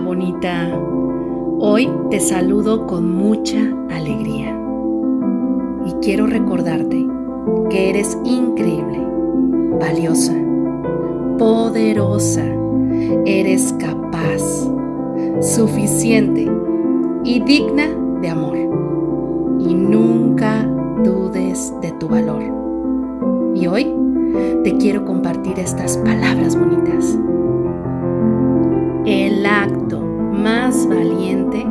bonita. 0.00 0.68
Hoy 1.60 1.88
te 2.10 2.20
saludo 2.20 2.86
con 2.86 3.14
mucha 3.14 3.58
alegría. 3.90 4.58
Y 5.86 5.92
quiero 6.04 6.26
recordarte 6.26 7.06
que 7.70 7.90
eres 7.90 8.18
increíble, 8.24 9.00
valiosa, 9.80 10.34
poderosa, 11.38 12.44
eres 13.24 13.74
capaz, 13.78 14.42
suficiente 15.40 16.50
y 17.24 17.40
digna 17.40 17.88
de 18.20 18.28
amor. 18.28 18.56
Y 19.60 19.74
nunca 19.74 20.64
dudes 21.04 21.72
de 21.80 21.92
tu 21.92 22.08
valor. 22.08 22.42
Y 23.54 23.66
hoy 23.66 23.94
te 24.64 24.76
quiero 24.78 25.04
compartir 25.04 25.58
estas 25.58 25.96
palabras 25.98 26.58
bonitas. 26.58 27.18
Valiente 30.94 31.66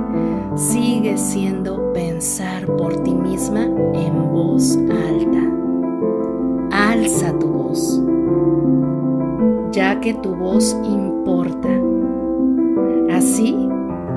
sigue 0.55 1.17
siendo 1.17 1.91
pensar 1.93 2.65
por 2.77 2.95
ti 3.03 3.13
misma 3.13 3.63
en 3.93 4.31
voz 4.31 4.77
alta. 4.77 5.41
Alza 6.71 7.37
tu 7.39 7.47
voz, 7.47 8.01
ya 9.71 9.99
que 9.99 10.13
tu 10.15 10.35
voz 10.35 10.75
importa. 10.83 11.69
Así 13.11 13.69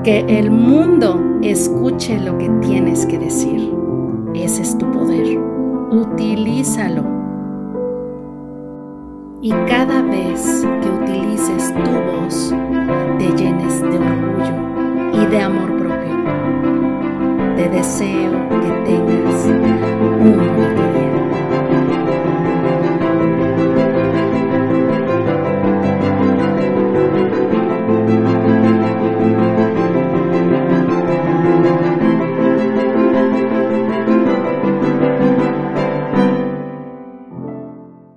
que 0.03 0.19
el 0.27 0.51
mundo 0.51 1.19
escuche 1.41 2.19
lo 2.19 2.37
que 2.37 2.49
tienes 2.61 3.05
que 3.05 3.17
decir. 3.17 3.73
Ese 4.33 4.61
es 4.61 4.77
tu 4.77 4.89
poder. 4.91 5.39
Utilízalo. 5.91 7.03
Y 9.41 9.51
cada 9.67 10.01
vez 10.01 10.65
que 10.81 10.89
de 15.35 15.41
amor 15.41 15.77
propio. 15.77 16.15
Te 17.57 17.67
deseo 17.67 18.31
que 18.61 18.89
tengas 18.89 19.24